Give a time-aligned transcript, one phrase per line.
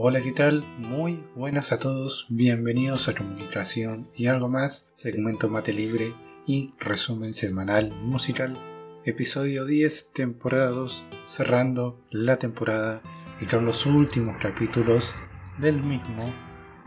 [0.00, 0.64] Hola, ¿qué tal?
[0.78, 6.14] Muy buenas a todos, bienvenidos a Comunicación y algo más, segmento Mate Libre
[6.46, 8.56] y resumen semanal musical,
[9.04, 13.02] episodio 10, temporada 2, cerrando la temporada
[13.40, 15.16] y con los últimos capítulos
[15.58, 16.32] del mismo.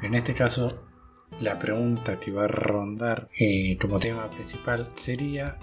[0.01, 0.87] En este caso,
[1.41, 5.59] la pregunta que va a rondar eh, como tema principal sería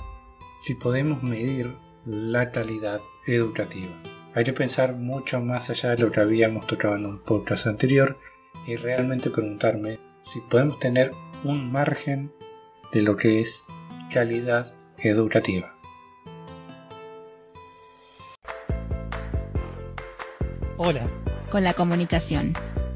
[0.60, 1.74] si podemos medir
[2.05, 4.17] la calidad educativa.
[4.34, 8.18] Hay que pensar mucho más allá de lo que habíamos tocado en un podcast anterior
[8.66, 11.12] y realmente preguntarme si podemos tener
[11.44, 12.32] un margen
[12.92, 13.64] de lo que es
[14.12, 15.74] calidad educativa.
[20.76, 21.08] Hola.
[21.50, 22.52] Con la comunicación.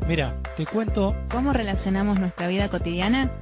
[0.06, 3.41] Mira, te cuento cómo relacionamos nuestra vida cotidiana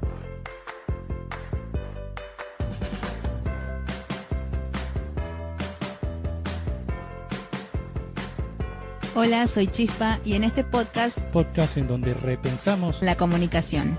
[9.23, 13.99] Hola, soy Chispa y en este podcast, podcast en donde repensamos la comunicación.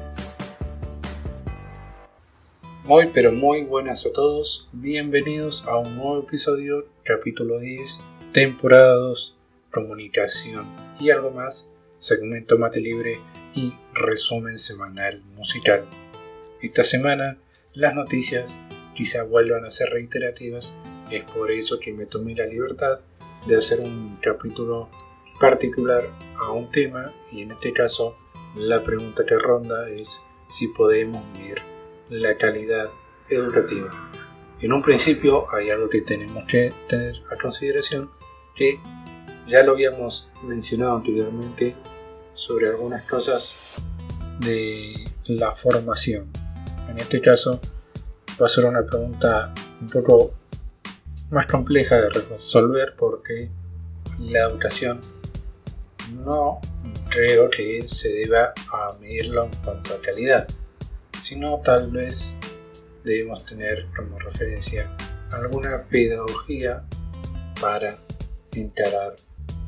[2.85, 7.99] Muy pero muy buenas a todos, bienvenidos a un nuevo episodio, capítulo 10,
[8.33, 9.37] temporada 2,
[9.69, 10.65] comunicación
[10.99, 11.67] y algo más,
[11.99, 13.19] segmento mate libre
[13.53, 15.85] y resumen semanal musical.
[16.63, 17.37] Esta semana
[17.75, 18.55] las noticias
[18.95, 20.73] quizá vuelvan a ser reiterativas,
[21.11, 23.01] es por eso que me tomé la libertad
[23.45, 24.89] de hacer un capítulo
[25.41, 26.07] particular
[26.39, 28.15] a un tema y en este caso
[28.55, 30.21] la pregunta que ronda es
[30.51, 31.57] si podemos medir
[32.09, 32.89] la calidad
[33.27, 33.91] educativa.
[34.59, 38.11] En un principio hay algo que tenemos que tener a consideración
[38.55, 38.79] que
[39.47, 41.75] ya lo habíamos mencionado anteriormente
[42.35, 43.77] sobre algunas cosas
[44.39, 44.93] de
[45.25, 46.31] la formación.
[46.87, 47.59] En este caso
[48.39, 50.33] va a ser una pregunta un poco
[51.31, 53.49] más compleja de resolver porque
[54.19, 54.99] la educación
[56.11, 56.59] no
[57.09, 60.47] creo que se deba a medirlo en cuanto a calidad,
[61.21, 62.33] sino tal vez
[63.03, 64.89] debemos tener como referencia
[65.31, 66.83] alguna pedagogía
[67.59, 67.95] para
[68.53, 69.15] encarar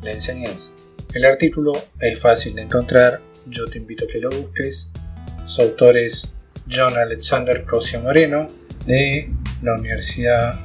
[0.01, 0.71] la enseñanza.
[1.13, 4.89] El artículo es fácil de encontrar, yo te invito a que lo busques.
[5.45, 6.35] Su autor es
[6.69, 8.47] John Alexander Cosio Moreno
[8.85, 9.29] de
[9.61, 10.59] la Universidad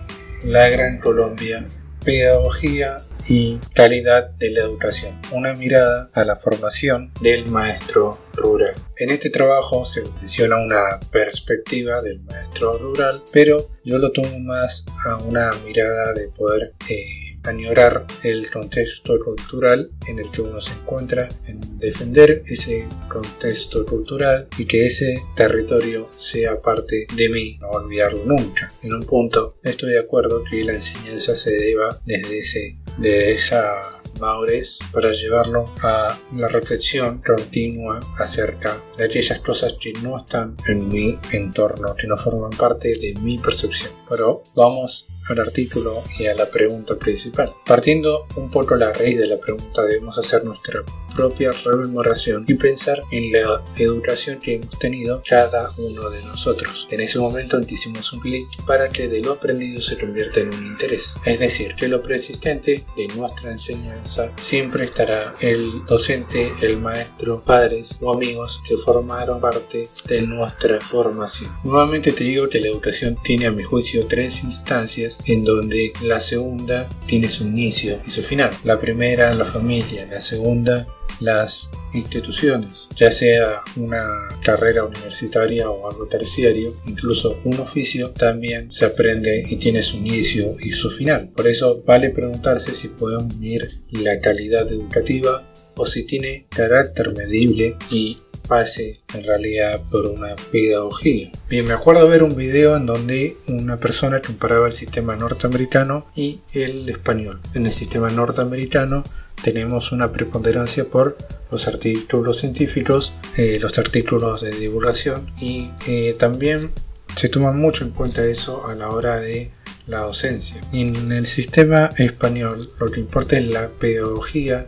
[0.44, 1.66] La Gran Colombia,
[2.04, 2.96] Pedagogía
[3.28, 8.74] y calidad de la educación, una mirada a la formación del maestro rural.
[8.96, 14.84] En este trabajo se menciona una perspectiva del maestro rural, pero yo lo tomo más
[15.06, 20.72] a una mirada de poder eh, añorar el contexto cultural en el que uno se
[20.72, 27.68] encuentra, en defender ese contexto cultural y que ese territorio sea parte de mí, no
[27.68, 28.72] olvidarlo nunca.
[28.82, 33.98] En un punto estoy de acuerdo que la enseñanza se deba desde ese de esa
[34.20, 40.88] madurez para llevarlo a la reflexión continua acerca de aquellas cosas que no están en
[40.88, 43.92] mi entorno, que no forman parte de mi percepción.
[44.08, 47.54] Pero vamos al artículo y a la pregunta principal.
[47.66, 50.82] Partiendo un poco la raíz de la pregunta, debemos hacer nuestra
[51.14, 56.86] propia rememoración y pensar en la educación que hemos tenido cada uno de nosotros.
[56.90, 60.66] En ese momento hicimos un clic para que de lo aprendido se convierta en un
[60.66, 61.16] interés.
[61.24, 67.96] Es decir, que lo persistente de nuestra enseñanza siempre estará el docente, el maestro, padres
[68.00, 71.50] o amigos que formaron parte de nuestra formación.
[71.64, 76.20] Nuevamente te digo que la educación tiene a mi juicio tres instancias en donde la
[76.20, 78.50] segunda tiene su inicio y su final.
[78.64, 80.86] La primera la familia, la segunda
[81.20, 84.06] las instituciones, ya sea una
[84.42, 90.54] carrera universitaria o algo terciario, incluso un oficio, también se aprende y tiene su inicio
[90.60, 91.30] y su final.
[91.34, 97.76] Por eso vale preguntarse si podemos medir la calidad educativa o si tiene carácter medible
[97.90, 101.30] y pase en realidad por una pedagogía.
[101.48, 106.40] Bien, me acuerdo ver un video en donde una persona comparaba el sistema norteamericano y
[106.54, 107.40] el español.
[107.54, 109.04] En el sistema norteamericano
[109.42, 111.16] tenemos una preponderancia por
[111.50, 116.72] los artículos científicos, eh, los artículos de divulgación y eh, también
[117.14, 119.52] se toma mucho en cuenta eso a la hora de
[119.86, 120.60] la docencia.
[120.72, 124.66] En el sistema español lo que importa es la pedagogía,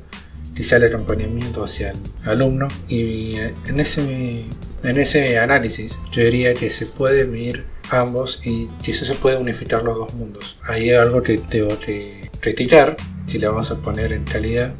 [0.54, 4.44] quizá el acompañamiento hacia el alumno y en ese,
[4.82, 9.82] en ese análisis yo diría que se puede medir ambos y quizás se puede unificar
[9.82, 10.58] los dos mundos.
[10.64, 14.72] Hay algo que tengo que criticar si la vamos a poner en calidad.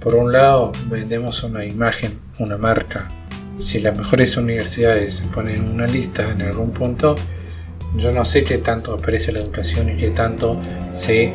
[0.00, 3.10] Por un lado, vendemos una imagen, una marca.
[3.58, 7.16] Si las mejores universidades se ponen en una lista en algún punto,
[7.96, 10.58] yo no sé qué tanto aparece la educación y qué tanto
[10.90, 11.34] se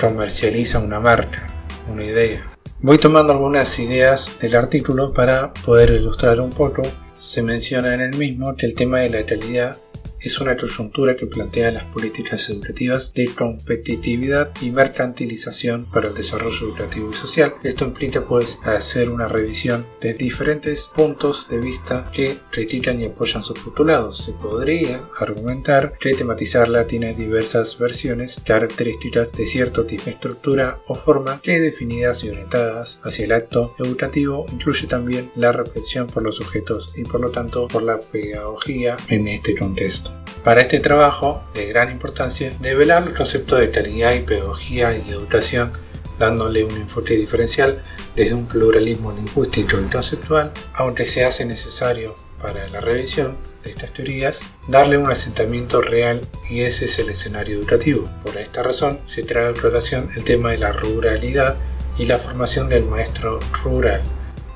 [0.00, 1.49] comercializa una marca,
[1.90, 2.50] una idea.
[2.80, 6.82] Voy tomando algunas ideas del artículo para poder ilustrar un poco.
[7.14, 9.76] Se menciona en el mismo que el tema de la calidad
[10.20, 16.68] es una coyuntura que plantea las políticas educativas de competitividad y mercantilización para el desarrollo
[16.68, 17.54] educativo y social.
[17.62, 23.42] Esto implica pues hacer una revisión de diferentes puntos de vista que critican y apoyan
[23.42, 24.24] sus postulados.
[24.24, 30.94] Se podría argumentar que tematizarla tiene diversas versiones características de cierto tipo de estructura o
[30.94, 36.36] forma que definidas y orientadas hacia el acto educativo incluye también la reflexión por los
[36.36, 40.09] sujetos y por lo tanto por la pedagogía en este contexto.
[40.44, 45.70] Para este trabajo, de gran importancia, develar los conceptos de calidad y pedagogía y educación,
[46.18, 47.84] dándole un enfoque diferencial
[48.16, 53.92] desde un pluralismo lingüístico y conceptual, aunque se hace necesario para la revisión de estas
[53.92, 58.10] teorías darle un asentamiento real y ese es el escenario educativo.
[58.24, 61.56] Por esta razón se trae a relación el tema de la ruralidad
[61.98, 64.00] y la formación del maestro rural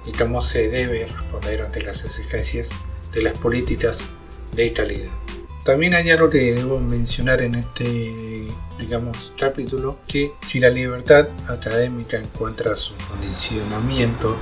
[0.07, 2.71] y cómo se debe responder ante las exigencias
[3.13, 4.05] de las políticas
[4.53, 5.24] de calidad.
[5.65, 12.19] También hay algo que debo mencionar en este, digamos, capítulo, que si la libertad académica
[12.19, 14.37] encuentra su condicionamiento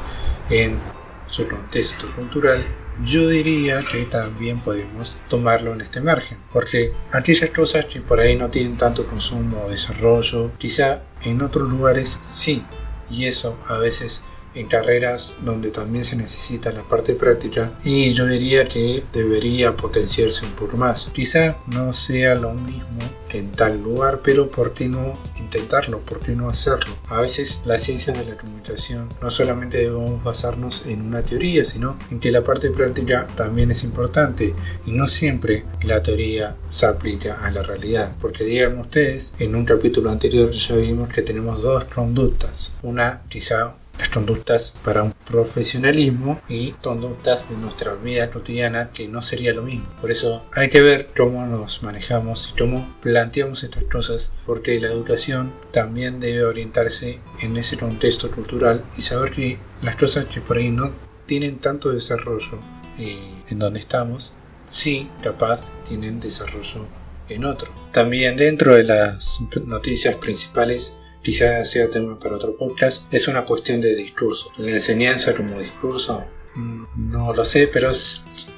[0.51, 0.81] en
[1.29, 2.61] su contexto cultural,
[3.05, 8.35] yo diría que también podemos tomarlo en este margen, porque aquellas cosas que por ahí
[8.35, 12.67] no tienen tanto consumo o desarrollo, quizá en otros lugares sí,
[13.09, 14.23] y eso a veces
[14.55, 20.45] en carreras donde también se necesita la parte práctica y yo diría que debería potenciarse
[20.45, 21.09] un poco más.
[21.13, 23.01] Quizá no sea lo mismo
[23.33, 26.01] en tal lugar, pero ¿por qué no intentarlo?
[26.01, 26.95] ¿Por qué no hacerlo?
[27.09, 31.99] A veces las ciencias de la comunicación no solamente debemos basarnos en una teoría, sino
[32.11, 34.55] en que la parte práctica también es importante
[34.87, 38.15] y no siempre la teoría se aplica a la realidad.
[38.21, 42.75] Porque digan ustedes, en un capítulo anterior ya vimos que tenemos dos conductas.
[42.83, 49.23] Una quizá las conductas para un profesionalismo y conductas de nuestra vida cotidiana que no
[49.23, 49.89] sería lo mismo.
[50.01, 54.89] Por eso hay que ver cómo nos manejamos y cómo planteamos estas cosas porque la
[54.89, 60.57] educación también debe orientarse en ese contexto cultural y saber que las cosas que por
[60.57, 60.93] ahí no
[61.27, 62.59] tienen tanto desarrollo
[62.99, 63.19] eh,
[63.49, 64.33] en donde estamos,
[64.65, 66.87] sí capaz tienen desarrollo
[67.29, 67.73] en otro.
[67.93, 73.81] También dentro de las noticias principales quizás sea tema para otro podcast, es una cuestión
[73.81, 74.51] de discurso.
[74.59, 76.25] La enseñanza como discurso
[76.55, 77.91] mm, no lo sé, pero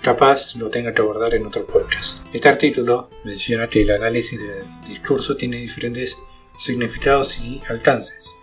[0.03, 2.21] capaz lo tenga que abordar en otro podcast.
[2.33, 6.17] Este artículo menciona que el análisis del discurso tiene diferentes
[6.57, 8.39] significados y alcances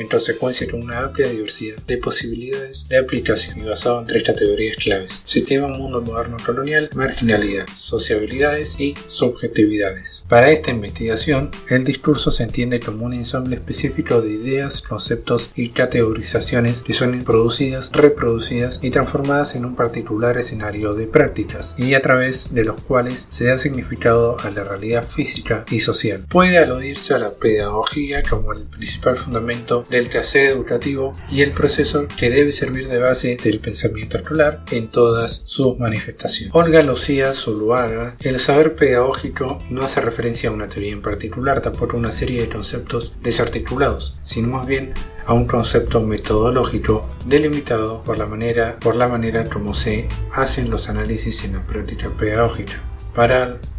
[0.00, 4.76] en consecuencia con una amplia diversidad de posibilidades de aplicación y basado en tres categorías
[4.76, 5.22] claves.
[5.24, 10.24] Sistema mundo moderno colonial, marginalidad, sociabilidades y subjetividades.
[10.28, 15.68] Para esta investigación, el discurso se entiende como un ensamble específico de ideas, conceptos y
[15.68, 22.02] categorizaciones que son producidas, reproducidas y transformadas en un particular escenario de prácticas y a
[22.02, 26.24] través de los cuales se da significado a la realidad física y social.
[26.28, 32.06] Puede aludirse a la pedagogía como el principal fundamento del quehacer educativo y el proceso
[32.16, 36.54] que debe servir de base del pensamiento escolar en todas sus manifestaciones.
[36.54, 41.96] Olga Lucía Zuluaga, el saber pedagógico no hace referencia a una teoría en particular, tampoco
[41.96, 44.94] a una serie de conceptos desarticulados, sino más bien
[45.26, 50.88] a un concepto metodológico delimitado por la manera, por la manera como se hacen los
[50.88, 52.82] análisis en la práctica pedagógica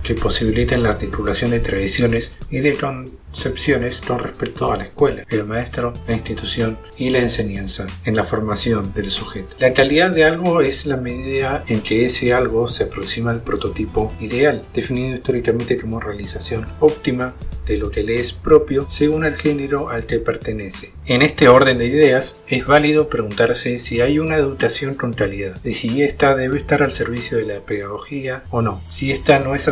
[0.04, 5.46] que posibiliten la articulación de tradiciones y de concepciones con respecto a la escuela, el
[5.46, 9.56] maestro, la institución y la enseñanza en la formación del sujeto.
[9.60, 14.14] La calidad de algo es la medida en que ese algo se aproxima al prototipo
[14.20, 17.34] ideal, definido históricamente como realización óptima
[17.68, 20.94] de lo que le es propio según el género al que pertenece.
[21.06, 25.74] En este orden de ideas es válido preguntarse si hay una educación con calidad, y
[25.74, 28.82] si ésta debe estar al servicio de la pedagogía o no.
[28.90, 29.68] Si esta no es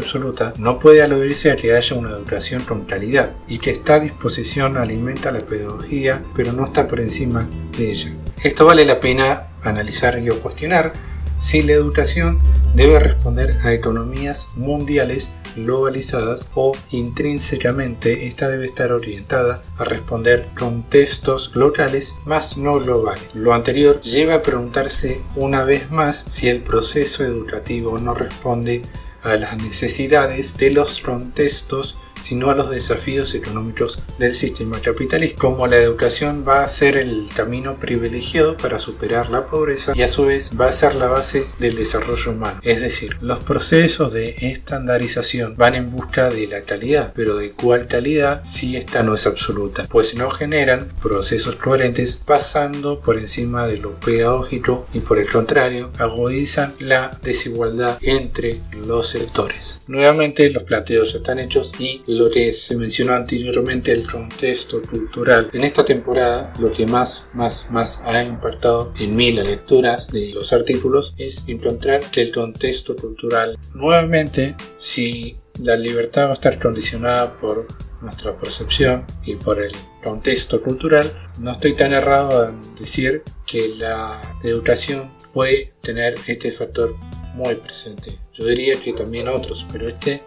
[0.58, 5.32] no puede aludirse a que haya una educación con calidad y que esta disposición alimenta
[5.32, 8.12] la pedagogía, pero no está por encima de ella.
[8.44, 10.94] Esto vale la pena analizar y cuestionar
[11.40, 12.40] si la educación
[12.76, 21.56] debe responder a economías mundiales globalizadas o intrínsecamente esta debe estar orientada a responder contextos
[21.56, 23.24] locales más no globales.
[23.34, 28.84] Lo anterior lleva a preguntarse una vez más si el proceso educativo no responde
[29.24, 35.68] a las necesidades de los contextos sino a los desafíos económicos del sistema capitalista, como
[35.68, 40.26] la educación va a ser el camino privilegiado para superar la pobreza y a su
[40.26, 42.60] vez va a ser la base del desarrollo humano.
[42.64, 47.88] Es decir, los procesos de estandarización van en busca de la calidad, pero de cuál
[47.88, 53.78] calidad si esta no es absoluta, pues no generan procesos coherentes pasando por encima de
[53.78, 59.80] lo pedagógico y por el contrario agudizan la desigualdad entre los sectores.
[59.88, 65.50] Nuevamente los planteos están hechos y lo que se mencionó anteriormente el contexto cultural.
[65.54, 70.32] En esta temporada lo que más más más ha impactado en mí las lecturas de
[70.34, 76.60] los artículos es encontrar que el contexto cultural nuevamente si la libertad va a estar
[76.60, 77.68] condicionada por
[78.02, 84.22] nuestra percepción y por el contexto cultural, no estoy tan errado en decir que la
[84.44, 86.96] educación puede tener este factor
[87.34, 88.18] muy presente.
[88.34, 90.24] Yo diría que también otros, pero este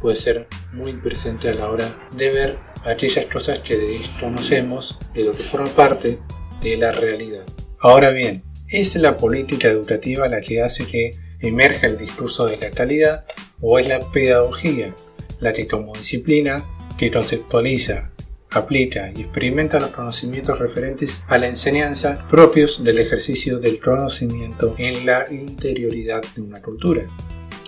[0.00, 5.32] puede ser muy presente a la hora de ver aquellas cosas que desconocemos de lo
[5.32, 6.18] que forman parte
[6.62, 7.44] de la realidad.
[7.78, 12.70] Ahora bien, ¿es la política educativa la que hace que emerja el discurso de la
[12.70, 13.24] calidad
[13.60, 14.94] o es la pedagogía
[15.40, 16.64] la que como disciplina
[16.98, 18.12] que conceptualiza,
[18.50, 25.06] aplica y experimenta los conocimientos referentes a la enseñanza propios del ejercicio del conocimiento en
[25.06, 27.08] la interioridad de una cultura?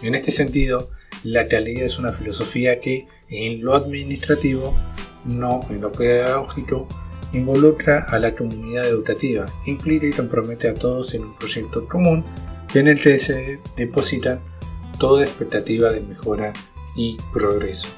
[0.02, 0.90] En este sentido,
[1.24, 4.76] la calidad es una filosofía que en lo administrativo,
[5.24, 6.88] no en lo pedagógico,
[7.32, 12.24] involucra a la comunidad educativa, implica y compromete a todos en un proyecto común
[12.74, 14.40] en el que se depositan
[14.98, 16.52] toda expectativa de mejora
[16.96, 17.88] y progreso.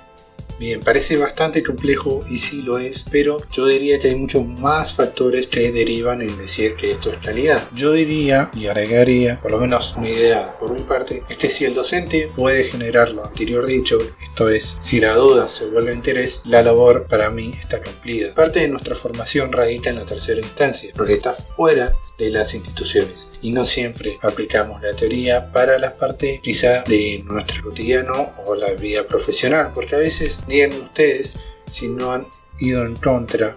[0.58, 4.92] Bien, parece bastante complejo y sí lo es, pero yo diría que hay muchos más
[4.92, 7.68] factores que derivan en decir que esto es calidad.
[7.74, 11.64] Yo diría y agregaría, por lo menos una idea por mi parte, es que si
[11.64, 16.42] el docente puede generar lo anterior dicho, esto es, si la duda se vuelve interés,
[16.44, 18.34] la labor para mí está cumplida.
[18.34, 23.32] Parte de nuestra formación radica en la tercera instancia, porque está fuera de las instituciones
[23.42, 28.72] y no siempre aplicamos la teoría para las partes quizá de nuestro cotidiano o la
[28.74, 31.36] vida profesional, porque a veces Díganme ustedes
[31.66, 32.26] si no han
[32.58, 33.56] ido en contra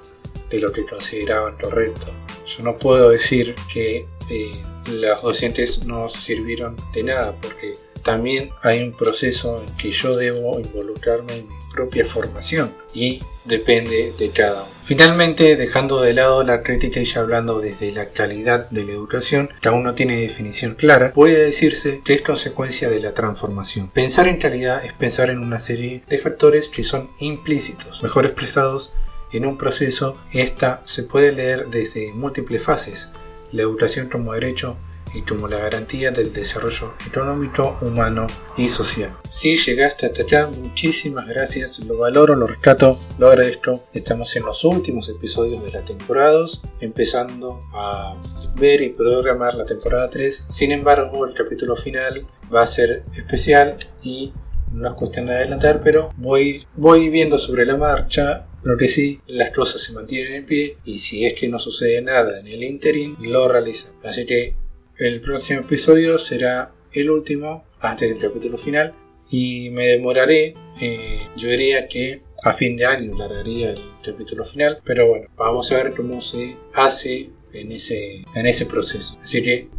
[0.49, 2.13] de lo que consideraban correcto.
[2.45, 7.73] Yo no puedo decir que eh, los docentes no sirvieron de nada porque
[8.07, 14.13] también hay un proceso en que yo debo involucrarme en mi propia formación y depende
[14.17, 14.71] de cada uno.
[14.85, 19.67] Finalmente, dejando de lado la crítica y hablando desde la calidad de la educación, que
[19.67, 23.89] aún no tiene definición clara, puede decirse que es consecuencia de la transformación.
[23.89, 28.93] Pensar en calidad es pensar en una serie de factores que son implícitos, mejor expresados
[29.33, 30.17] en un proceso.
[30.33, 33.09] Esta se puede leer desde múltiples fases.
[33.51, 34.77] La educación como derecho,
[35.13, 39.15] y como la garantía del desarrollo económico, humano y social.
[39.29, 43.85] Si llegaste hasta acá, muchísimas gracias, lo valoro, lo rescato, lo agradezco.
[43.93, 48.15] Estamos en los últimos episodios de la temporada 2, empezando a
[48.55, 50.45] ver y programar la temporada 3.
[50.49, 54.33] Sin embargo, el capítulo final va a ser especial y
[54.71, 59.21] no es cuestión de adelantar, pero voy, voy viendo sobre la marcha lo que sí,
[59.27, 62.63] las cosas se mantienen en pie y si es que no sucede nada en el
[62.63, 63.93] interim, lo realizan.
[64.03, 64.55] Así que
[64.97, 68.95] el próximo episodio será el último antes del capítulo final
[69.31, 74.79] y me demoraré, eh, yo diría que a fin de año largaría el capítulo final,
[74.83, 79.17] pero bueno, vamos a ver cómo se hace en ese, en ese proceso.
[79.21, 79.69] Así que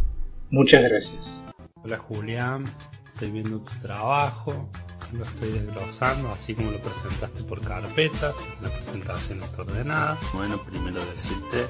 [0.51, 1.43] muchas gracias.
[1.83, 2.65] Hola Julián,
[3.13, 4.69] estoy viendo tu trabajo,
[5.13, 10.19] lo estoy desglosando así como lo presentaste por carpetas, la presentación está ordenada.
[10.33, 11.67] Bueno, primero decirte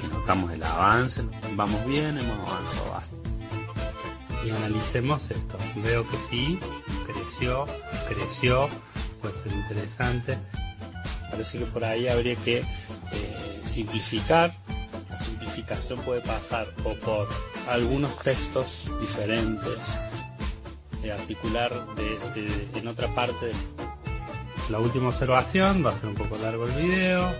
[0.00, 1.24] que notamos el avance,
[1.54, 3.28] vamos bien, hemos avanzado bastante.
[4.44, 5.58] Y analicemos esto.
[5.82, 6.58] Veo que sí,
[7.06, 7.66] creció,
[8.08, 8.68] creció,
[9.20, 10.38] puede ser interesante.
[11.30, 14.54] Parece que por ahí habría que eh, simplificar.
[15.10, 17.28] La simplificación puede pasar o por
[17.68, 19.78] algunos textos diferentes,
[21.02, 23.52] de articular de, en otra parte.
[24.70, 27.32] La última observación, va a ser un poco largo el video.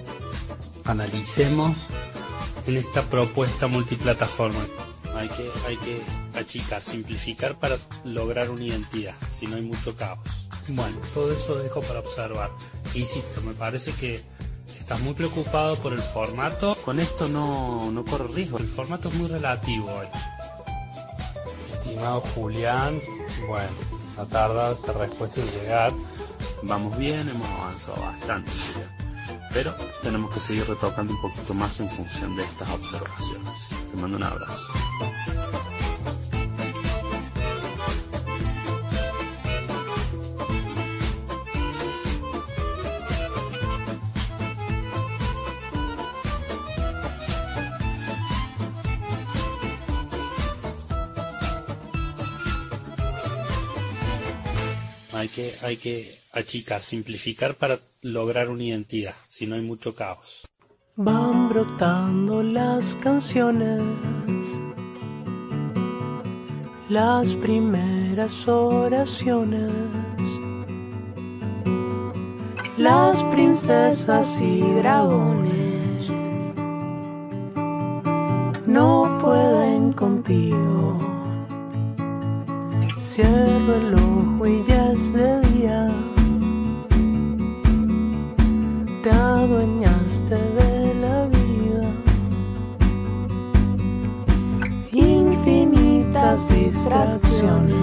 [0.85, 1.77] Analicemos
[2.69, 4.61] en esta propuesta multiplataforma.
[5.17, 5.29] Hay
[5.79, 6.03] que,
[6.39, 10.19] achicar, simplificar para lograr una identidad, si no hay mucho caos.
[10.69, 12.51] Bueno, todo eso dejo para observar.
[12.95, 14.21] Insisto, me parece que
[14.79, 16.77] estás muy preocupado por el formato.
[16.85, 18.59] Con esto no, no corro riesgo.
[18.59, 20.07] El formato es muy relativo hoy.
[21.73, 23.01] Estimado Julián,
[23.49, 23.71] bueno,
[24.17, 25.93] no tarda esta respuesta en llegar.
[26.63, 28.53] Vamos bien, hemos avanzado bastante
[29.53, 33.69] pero tenemos que seguir retocando un poquito más en función de estas observaciones.
[33.91, 34.73] Te mando un abrazo.
[55.19, 60.47] Hay que, achicar, simplificar para lograr una identidad, si no hay mucho caos.
[60.95, 63.83] Van brotando las canciones,
[66.89, 69.73] las primeras oraciones,
[72.77, 75.79] las princesas y dragones
[78.69, 80.99] no pueden contigo.
[83.01, 84.78] Cierro el ojo y ya
[96.79, 97.77] distracciones.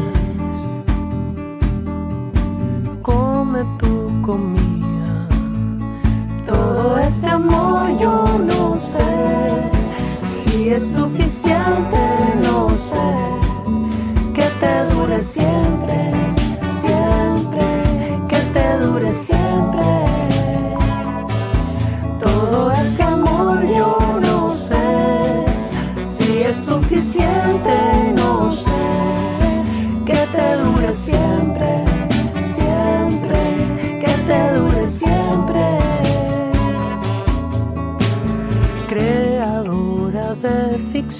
[3.01, 5.27] Come tu comida.
[6.47, 9.71] Todo este amor yo no sé
[10.29, 12.01] si es suficiente,
[12.41, 13.11] no sé
[14.33, 15.94] que te dure siempre,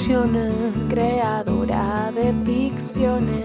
[0.05, 0.53] ficciones,
[0.87, 3.43] creadora de ficciones,